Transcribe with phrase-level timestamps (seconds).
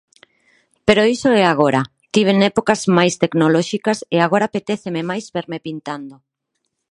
[0.87, 1.81] Pero iso é agora,
[2.13, 6.15] tiven épocas máis tecnolóxicas e agora apetéceme máis verme pintando.